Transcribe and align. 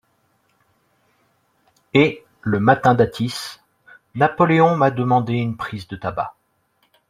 Et, 1.93 2.25
le 2.41 2.59
matin 2.59 2.95
d'Athis, 2.95 3.59
Napoleon 4.15 4.75
m'a 4.75 4.89
demande 4.89 5.29
une 5.29 5.55
prise 5.57 5.87
de 5.87 5.95
tabac. 5.95 6.33